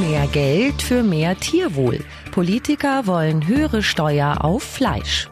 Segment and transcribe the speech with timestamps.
[0.00, 2.00] Mehr Geld für mehr Tierwohl.
[2.30, 5.28] Politiker wollen höhere Steuer auf Fleisch.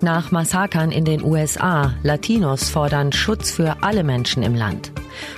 [0.00, 4.92] Nach Massakern in den USA, Latinos fordern Schutz für alle Menschen im Land.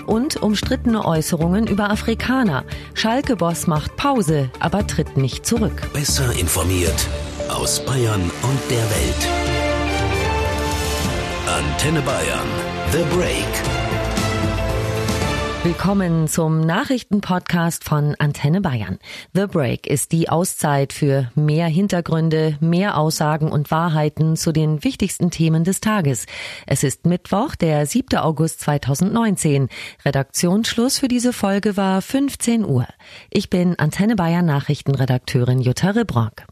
[0.06, 2.64] Und umstrittene Äußerungen über Afrikaner.
[2.94, 5.82] Schalke-Boss macht Pause, aber tritt nicht zurück.
[5.92, 7.08] Besser informiert
[7.48, 9.28] aus Bayern und der Welt.
[11.48, 12.48] Antenne Bayern.
[12.92, 13.79] The Break.
[15.62, 18.98] Willkommen zum Nachrichtenpodcast von Antenne Bayern.
[19.34, 25.30] The Break ist die Auszeit für mehr Hintergründe, mehr Aussagen und Wahrheiten zu den wichtigsten
[25.30, 26.24] Themen des Tages.
[26.66, 28.18] Es ist Mittwoch, der 7.
[28.18, 29.68] August 2019.
[30.02, 32.86] Redaktionsschluss für diese Folge war 15 Uhr.
[33.28, 36.46] Ich bin Antenne Bayern Nachrichtenredakteurin Jutta Rebrock.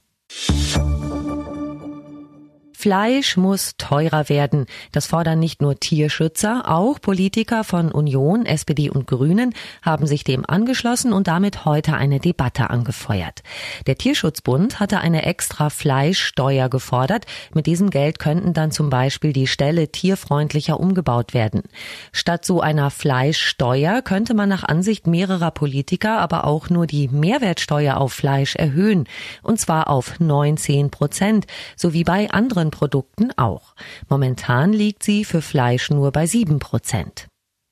[2.81, 4.67] Fleisch muss teurer werden.
[4.93, 10.49] Das fordern nicht nur Tierschützer, auch Politiker von Union, SPD und Grünen haben sich dem
[10.49, 13.43] angeschlossen und damit heute eine Debatte angefeuert.
[13.89, 17.27] Der Tierschutzbund hatte eine extra Fleischsteuer gefordert.
[17.53, 21.65] Mit diesem Geld könnten dann zum Beispiel die Ställe tierfreundlicher umgebaut werden.
[22.13, 27.97] Statt so einer Fleischsteuer könnte man nach Ansicht mehrerer Politiker aber auch nur die Mehrwertsteuer
[27.97, 29.09] auf Fleisch erhöhen,
[29.43, 33.75] und zwar auf 19 Prozent, sowie bei anderen anderen Produkten auch.
[34.09, 37.27] Momentan liegt sie für Fleisch nur bei sieben Prozent.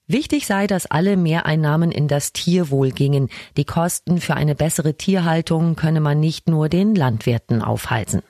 [0.08, 3.28] Wichtig sei, dass alle Mehreinnahmen in das Tierwohl gingen.
[3.56, 8.22] Die Kosten für eine bessere Tierhaltung könne man nicht nur den Landwirten aufhalsen.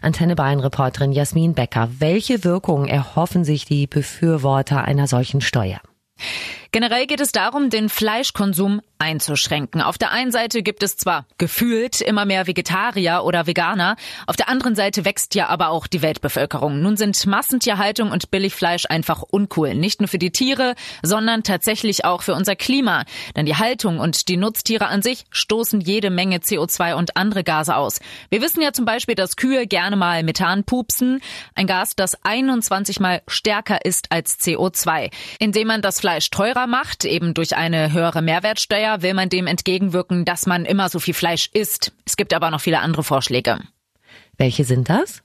[0.00, 5.80] Antenne Bayern Reporterin Jasmin Becker, welche Wirkung erhoffen sich die Befürworter einer solchen Steuer?
[6.72, 9.80] Generell geht es darum, den Fleischkonsum einzuschränken.
[9.80, 14.48] Auf der einen Seite gibt es zwar gefühlt immer mehr Vegetarier oder Veganer, auf der
[14.48, 16.80] anderen Seite wächst ja aber auch die Weltbevölkerung.
[16.80, 19.74] Nun sind Massentierhaltung und Billigfleisch einfach uncool.
[19.74, 23.04] Nicht nur für die Tiere, sondern tatsächlich auch für unser Klima.
[23.36, 27.76] Denn die Haltung und die Nutztiere an sich stoßen jede Menge CO2 und andere Gase
[27.76, 28.00] aus.
[28.28, 31.20] Wir wissen ja zum Beispiel, dass Kühe gerne mal Methan pupsen,
[31.54, 35.10] ein Gas, das 21 mal stärker ist als CO2.
[35.38, 39.46] Indem man das Fleisch teurer macht, eben durch eine höhere Mehrwertsteuer, Steuer will man dem
[39.46, 41.92] entgegenwirken, dass man immer so viel Fleisch isst.
[42.04, 43.60] Es gibt aber noch viele andere Vorschläge.
[44.36, 45.22] Welche sind das?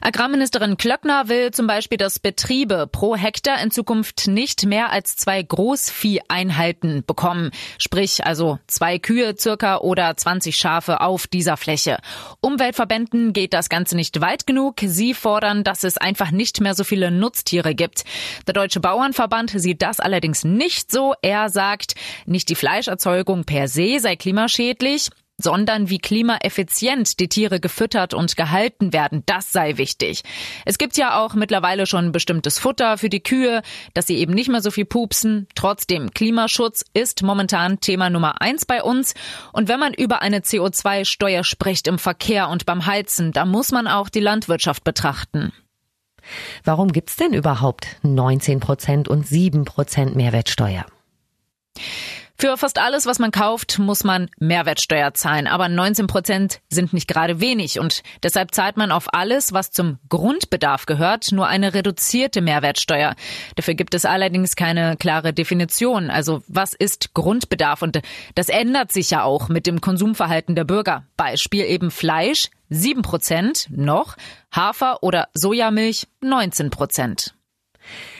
[0.00, 5.42] Agrarministerin Klöckner will zum Beispiel, dass Betriebe pro Hektar in Zukunft nicht mehr als zwei
[5.42, 11.98] Großvieheinheiten bekommen, sprich also zwei Kühe circa oder 20 Schafe auf dieser Fläche.
[12.40, 14.76] Umweltverbänden geht das Ganze nicht weit genug.
[14.84, 18.04] Sie fordern, dass es einfach nicht mehr so viele Nutztiere gibt.
[18.46, 21.14] Der Deutsche Bauernverband sieht das allerdings nicht so.
[21.22, 21.94] Er sagt,
[22.26, 25.10] nicht die Fleischerzeugung per se sei klimaschädlich,
[25.42, 29.22] sondern wie klimaeffizient die Tiere gefüttert und gehalten werden.
[29.26, 30.22] Das sei wichtig.
[30.64, 33.62] Es gibt ja auch mittlerweile schon bestimmtes Futter für die Kühe,
[33.94, 35.46] dass sie eben nicht mehr so viel pupsen.
[35.54, 39.14] Trotzdem, Klimaschutz ist momentan Thema Nummer eins bei uns.
[39.52, 43.86] Und wenn man über eine CO2-Steuer spricht im Verkehr und beim Heizen, da muss man
[43.86, 45.52] auch die Landwirtschaft betrachten.
[46.64, 50.86] Warum gibt's denn überhaupt 19 Prozent und 7 Prozent Mehrwertsteuer?
[52.38, 55.46] Für fast alles, was man kauft, muss man Mehrwertsteuer zahlen.
[55.46, 59.98] Aber 19 Prozent sind nicht gerade wenig und deshalb zahlt man auf alles, was zum
[60.08, 63.14] Grundbedarf gehört, nur eine reduzierte Mehrwertsteuer.
[63.56, 66.10] Dafür gibt es allerdings keine klare Definition.
[66.10, 67.82] Also was ist Grundbedarf?
[67.82, 68.00] Und
[68.34, 71.04] das ändert sich ja auch mit dem Konsumverhalten der Bürger.
[71.16, 74.16] Beispiel eben Fleisch 7 Prozent noch,
[74.50, 77.34] Hafer oder Sojamilch 19 Prozent.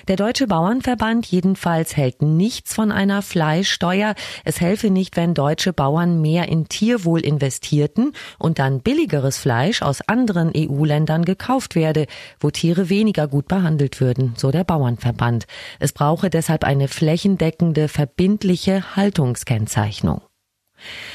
[0.08, 4.14] Der Deutsche Bauernverband jedenfalls hält nichts von einer Fleischsteuer.
[4.44, 10.00] Es helfe nicht, wenn deutsche Bauern mehr in Tierwohl investierten und dann billigeres Fleisch aus
[10.08, 12.06] anderen EU-Ländern gekauft werde,
[12.40, 15.46] wo Tiere weniger gut behandelt würden, so der Bauernverband.
[15.78, 20.22] Es brauche deshalb eine flächendeckende, verbindliche Haltungskennzeichnung.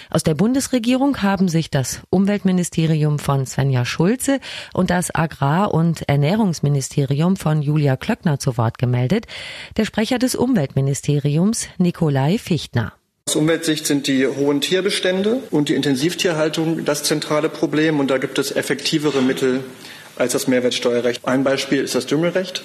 [0.10, 4.40] Aus der Bundesregierung haben sich das Umweltministerium von Svenja Schulze
[4.74, 9.26] und das Agrar- und Ernährungsministerium von Julia Klöckner zu Wort gemeldet.
[9.78, 12.94] Der Sprecher des Umweltministeriums, Nikolai Fichtner.
[13.28, 18.40] Aus Umweltsicht sind die hohen Tierbestände und die Intensivtierhaltung das zentrale Problem und da gibt
[18.40, 19.66] es effektivere Mittel
[20.16, 21.28] als das Mehrwertsteuerrecht.
[21.28, 22.64] Ein Beispiel ist das Düngerecht.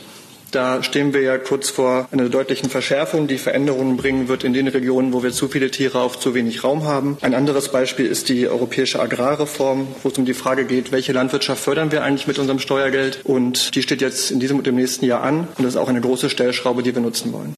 [0.53, 4.69] Da stehen wir ja kurz vor einer deutlichen Verschärfung, die Veränderungen bringen wird in den
[4.69, 7.17] Regionen, wo wir zu viele Tiere auf zu wenig Raum haben.
[7.23, 11.65] Ein anderes Beispiel ist die europäische Agrarreform, wo es um die Frage geht, welche Landwirtschaft
[11.65, 13.21] fördern wir eigentlich mit unserem Steuergeld?
[13.25, 15.49] Und die steht jetzt in diesem und im nächsten Jahr an.
[15.57, 17.55] Und das ist auch eine große Stellschraube, die wir nutzen wollen.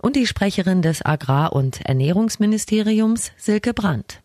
[0.00, 4.23] Und die Sprecherin des Agrar- und Ernährungsministeriums, Silke Brandt.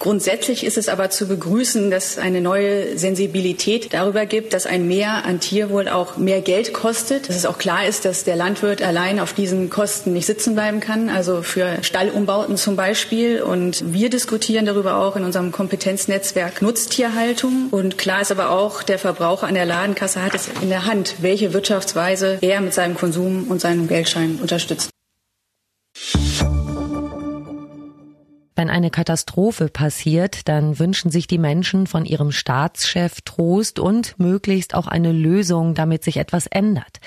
[0.00, 5.24] Grundsätzlich ist es aber zu begrüßen, dass eine neue Sensibilität darüber gibt, dass ein Mehr
[5.24, 7.28] an Tierwohl auch mehr Geld kostet.
[7.28, 10.80] Dass es auch klar ist, dass der Landwirt allein auf diesen Kosten nicht sitzen bleiben
[10.80, 13.40] kann, also für Stallumbauten zum Beispiel.
[13.40, 17.68] Und wir diskutieren darüber auch in unserem Kompetenznetzwerk Nutztierhaltung.
[17.70, 21.14] Und klar ist aber auch, der Verbraucher an der Ladenkasse hat es in der Hand,
[21.20, 24.93] welche Wirtschaftsweise er mit seinem Konsum und seinem Geldschein unterstützt.
[28.56, 34.76] Wenn eine Katastrophe passiert, dann wünschen sich die Menschen von ihrem Staatschef Trost und möglichst
[34.76, 37.00] auch eine Lösung, damit sich etwas ändert.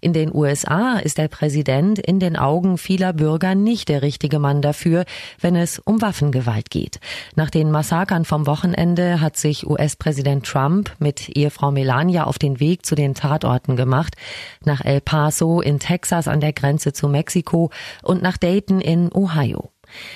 [0.00, 4.62] In den USA ist der Präsident in den Augen vieler Bürger nicht der richtige Mann
[4.62, 5.04] dafür,
[5.40, 7.00] wenn es um Waffengewalt geht.
[7.36, 12.86] Nach den Massakern vom Wochenende hat sich US-Präsident Trump mit Ehefrau Melania auf den Weg
[12.86, 14.16] zu den Tatorten gemacht,
[14.64, 17.70] nach El Paso in Texas an der Grenze zu Mexiko
[18.02, 19.73] und nach Dayton in Ohio.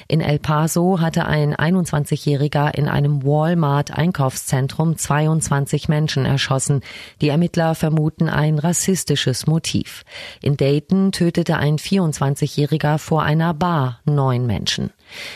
[0.08, 6.82] In El Paso hatte ein 21-Jähriger in einem Walmart-Einkaufszentrum 22 Menschen erschossen.
[7.20, 10.04] Die Ermittler vermuten ein rassistisches Motiv.
[10.42, 14.90] In Dayton tötete ein 24-Jähriger vor einer Bar neun Menschen.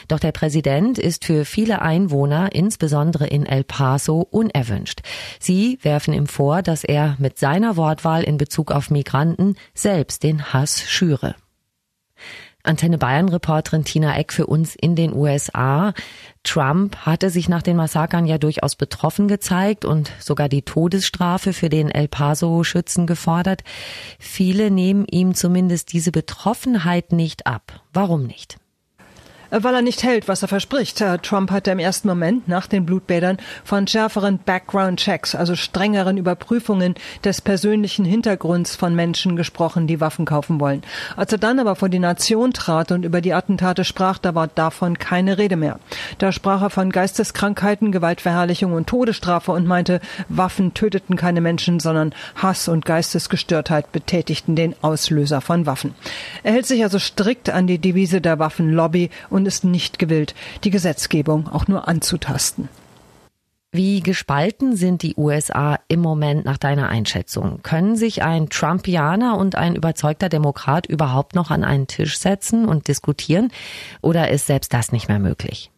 [0.09, 5.01] Doch der Präsident ist für viele Einwohner, insbesondere in El Paso, unerwünscht.
[5.39, 10.53] Sie werfen ihm vor, dass er mit seiner Wortwahl in Bezug auf Migranten selbst den
[10.53, 11.35] Hass schüre.
[12.65, 15.95] Antenne Bayern Reporterin Tina Eck für uns in den USA.
[16.45, 21.69] Trump hatte sich nach den Massakern ja durchaus betroffen gezeigt und sogar die Todesstrafe für
[21.69, 23.65] den El Paso Schützen gefordert.
[24.19, 27.81] Viele nehmen ihm zumindest diese Betroffenheit nicht ab.
[27.93, 28.59] Warum nicht?
[29.55, 31.05] Weil er nicht hält, was er verspricht.
[31.23, 37.43] Trump hatte im ersten Moment nach den Blutbädern von schärferen Background-Checks, also strengeren Überprüfungen des
[37.43, 40.81] persönlichen Hintergrunds von Menschen gesprochen, die Waffen kaufen wollen.
[41.19, 44.47] Als er dann aber vor die Nation trat und über die Attentate sprach, da war
[44.47, 45.79] davon keine Rede mehr.
[46.17, 50.01] Da sprach er von Geisteskrankheiten, Gewaltverherrlichung und Todesstrafe und meinte,
[50.31, 55.95] Waffen töteten keine Menschen, sondern Hass und Geistesgestörtheit betätigten den Auslöser von Waffen.
[56.43, 60.37] Er hält sich also strikt an die Devise der Waffenlobby und und ist nicht gewillt,
[60.63, 62.69] die Gesetzgebung auch nur anzutasten.
[63.73, 67.61] Wie gespalten sind die USA im Moment nach deiner Einschätzung?
[67.63, 72.87] Können sich ein Trumpianer und ein überzeugter Demokrat überhaupt noch an einen Tisch setzen und
[72.87, 73.51] diskutieren?
[74.01, 75.72] Oder ist selbst das nicht mehr möglich?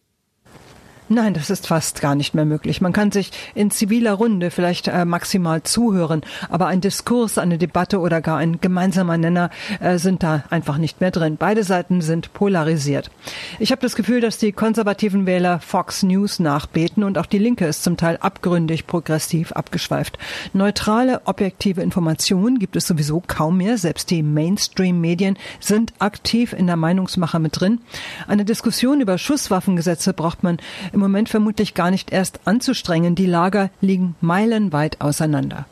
[1.10, 2.80] Nein, das ist fast gar nicht mehr möglich.
[2.80, 8.00] Man kann sich in ziviler Runde vielleicht äh, maximal zuhören, aber ein Diskurs, eine Debatte
[8.00, 11.36] oder gar ein gemeinsamer Nenner äh, sind da einfach nicht mehr drin.
[11.36, 13.10] Beide Seiten sind polarisiert.
[13.58, 17.66] Ich habe das Gefühl, dass die konservativen Wähler Fox News nachbeten und auch die Linke
[17.66, 20.18] ist zum Teil abgründig progressiv abgeschweift.
[20.54, 23.76] Neutrale, objektive Informationen gibt es sowieso kaum mehr.
[23.76, 27.80] Selbst die Mainstream-Medien sind aktiv in der Meinungsmache mit drin.
[28.26, 30.56] Eine Diskussion über Schusswaffengesetze braucht man
[30.94, 33.14] im Moment vermutlich gar nicht erst anzustrengen.
[33.14, 35.66] Die Lager liegen meilenweit auseinander.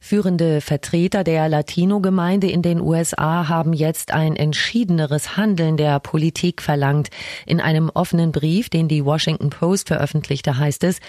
[0.00, 7.08] Führende Vertreter der Latino-Gemeinde in den USA haben jetzt ein entschiedeneres Handeln der Politik verlangt.
[7.44, 11.00] In einem offenen Brief, den die Washington Post veröffentlichte, heißt es,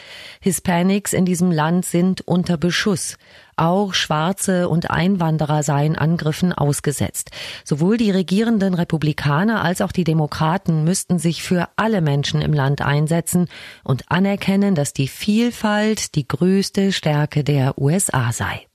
[0.42, 3.18] Hispanics in diesem Land sind unter Beschuss.
[3.58, 7.32] Auch Schwarze und Einwanderer seien Angriffen ausgesetzt.
[7.66, 12.82] Sowohl die regierenden Republikaner als auch die Demokraten müssten sich für alle Menschen im Land
[12.82, 13.50] einsetzen
[13.84, 18.68] und anerkennen, dass die Vielfalt die größte Stärke der USA sei.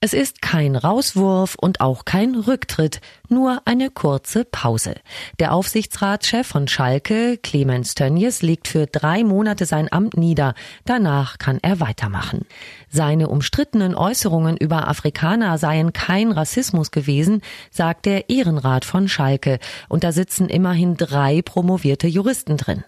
[0.00, 4.94] Es ist kein Rauswurf und auch kein Rücktritt, nur eine kurze Pause.
[5.40, 10.54] Der Aufsichtsratschef von Schalke, Clemens Tönjes, legt für drei Monate sein Amt nieder.
[10.84, 12.46] Danach kann er weitermachen.
[12.88, 19.58] Seine umstrittenen Äußerungen über Afrikaner seien kein Rassismus gewesen, sagt der Ehrenrat von Schalke.
[19.88, 22.84] Und da sitzen immerhin drei promovierte Juristen drin.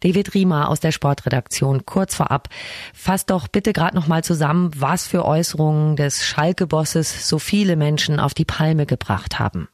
[0.00, 2.48] David Riemer aus der Sportredaktion kurz vorab.
[2.94, 8.18] Fass doch bitte gerade noch mal zusammen, was für Äußerungen des Schalke-Bosses so viele Menschen
[8.18, 9.68] auf die Palme gebracht haben.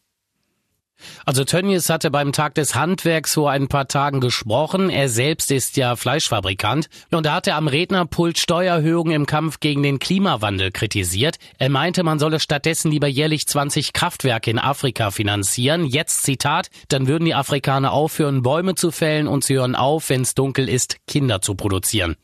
[1.25, 4.91] Also Tönnies hatte beim Tag des Handwerks vor ein paar Tagen gesprochen.
[4.91, 6.89] Er selbst ist ja Fleischfabrikant.
[7.11, 11.37] Und da hat er am Rednerpult Steuererhöhungen im Kampf gegen den Klimawandel kritisiert.
[11.59, 15.85] Er meinte, man solle stattdessen lieber jährlich 20 Kraftwerke in Afrika finanzieren.
[15.85, 20.23] Jetzt Zitat, dann würden die Afrikaner aufhören, Bäume zu fällen und sie hören auf, wenn
[20.23, 22.17] es dunkel ist, Kinder zu produzieren.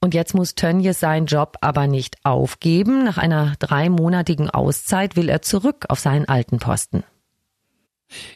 [0.00, 3.04] Und jetzt muss Tönjes seinen Job aber nicht aufgeben.
[3.04, 7.02] Nach einer dreimonatigen Auszeit will er zurück auf seinen alten Posten.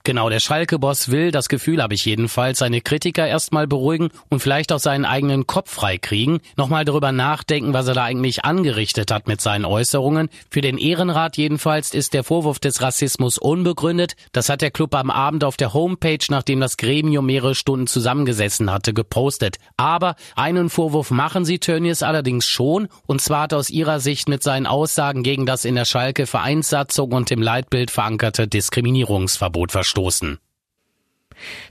[0.05, 4.73] Genau, der Schalke-Boss will, das Gefühl habe ich jedenfalls, seine Kritiker erstmal beruhigen und vielleicht
[4.73, 9.41] auch seinen eigenen Kopf freikriegen, nochmal darüber nachdenken, was er da eigentlich angerichtet hat mit
[9.41, 10.29] seinen Äußerungen.
[10.51, 14.15] Für den Ehrenrat jedenfalls ist der Vorwurf des Rassismus unbegründet.
[14.33, 18.71] Das hat der Club am Abend auf der Homepage, nachdem das Gremium mehrere Stunden zusammengesessen
[18.71, 19.57] hatte, gepostet.
[19.77, 24.43] Aber einen Vorwurf machen sie Tönnies allerdings schon, und zwar hat aus ihrer Sicht mit
[24.43, 30.39] seinen Aussagen gegen das in der Schalke Vereinssatzung und im Leitbild verankerte Diskriminierungsverbot Verbot verstoßen.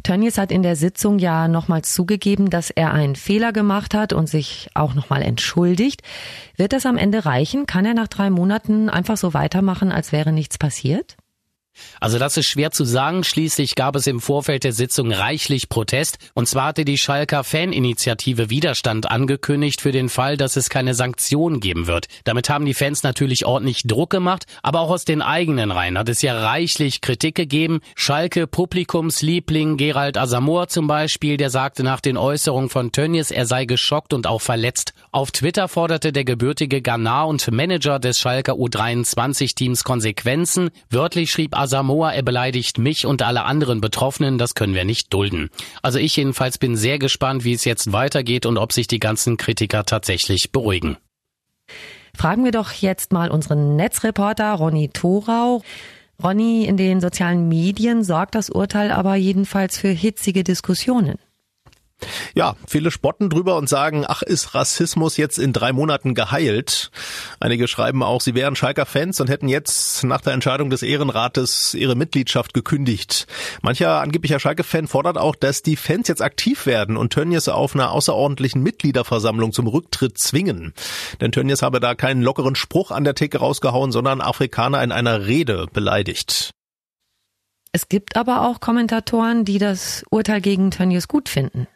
[0.03, 4.27] Tönnies hat in der Sitzung ja nochmals zugegeben, dass er einen Fehler gemacht hat und
[4.27, 6.01] sich auch nochmal entschuldigt.
[6.57, 7.67] Wird das am Ende reichen?
[7.67, 11.15] Kann er nach drei Monaten einfach so weitermachen, als wäre nichts passiert?
[12.00, 13.24] Also das ist schwer zu sagen.
[13.24, 16.18] Schließlich gab es im Vorfeld der Sitzung reichlich Protest.
[16.34, 21.60] Und zwar hatte die Schalker Faninitiative Widerstand angekündigt für den Fall, dass es keine Sanktionen
[21.60, 22.08] geben wird.
[22.24, 26.10] Damit haben die Fans natürlich ordentlich Druck gemacht, aber auch aus den eigenen Reihen hat
[26.10, 27.82] es ja reichlich Kritik gegeben.
[27.96, 33.66] Schalke Publikumsliebling Gerald Asamoah zum Beispiel, der sagte nach den Äußerungen von Tönnies, er sei
[33.66, 34.94] geschockt und auch verletzt.
[35.12, 40.70] Auf Twitter forderte der gebürtige Ghana und Manager des Schalker U23-Teams Konsequenzen.
[40.90, 45.50] Wörtlich schrieb Asamoah, er beleidigt mich und alle anderen Betroffenen, das können wir nicht dulden.
[45.82, 49.38] Also ich jedenfalls bin sehr gespannt, wie es jetzt weitergeht und ob sich die ganzen
[49.38, 50.98] Kritiker tatsächlich beruhigen.
[52.15, 55.62] Fragen wir doch jetzt mal unseren Netzreporter Ronny Thorau.
[56.22, 61.15] Ronny, in den sozialen Medien sorgt das Urteil aber jedenfalls für hitzige Diskussionen.
[62.34, 66.91] Ja, viele spotten drüber und sagen, ach, ist Rassismus jetzt in drei Monaten geheilt?
[67.39, 71.74] Einige schreiben auch, sie wären Schalker Fans und hätten jetzt nach der Entscheidung des Ehrenrates
[71.74, 73.27] ihre Mitgliedschaft gekündigt.
[73.62, 77.91] Mancher angeblicher Schalke-Fan fordert auch, dass die Fans jetzt aktiv werden und Tönnies auf einer
[77.91, 80.74] außerordentlichen Mitgliederversammlung zum Rücktritt zwingen.
[81.20, 85.25] Denn Tönnies habe da keinen lockeren Spruch an der Theke rausgehauen, sondern Afrikaner in einer
[85.25, 86.51] Rede beleidigt.
[87.74, 91.67] Es gibt aber auch Kommentatoren, die das Urteil gegen Tönnies gut finden.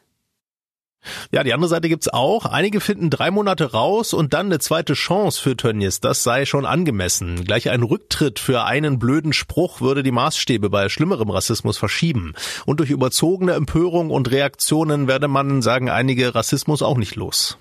[1.31, 2.45] Ja, die andere Seite gibt's auch.
[2.45, 5.99] Einige finden drei Monate raus und dann eine zweite Chance für Tönnies.
[5.99, 7.43] Das sei schon angemessen.
[7.45, 12.33] Gleich ein Rücktritt für einen blöden Spruch würde die Maßstäbe bei schlimmerem Rassismus verschieben.
[12.65, 17.57] Und durch überzogene Empörung und Reaktionen werde man, sagen einige, Rassismus auch nicht los.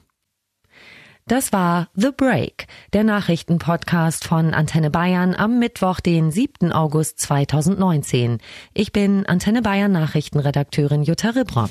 [1.26, 6.71] Das war The Break, der Nachrichtenpodcast von Antenne Bayern am Mittwoch, den 7.
[6.71, 8.38] August 2019.
[8.75, 11.71] Ich bin Antenne Bayern Nachrichtenredakteurin Jutta Ribrock.